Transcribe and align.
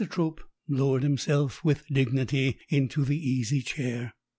Trope 0.09 0.41
lowered 0.67 1.03
himself 1.03 1.63
with 1.63 1.85
dignity 1.85 2.57
into 2.71 3.05
the 3.05 3.19
easy 3.19 3.61
chair. 3.61 4.15